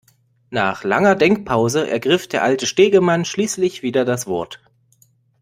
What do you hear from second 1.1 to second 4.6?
Denkpause ergriff der alte Stegemann schließlich wieder das Wort.